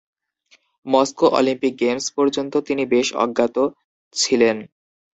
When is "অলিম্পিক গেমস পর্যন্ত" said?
1.37-2.53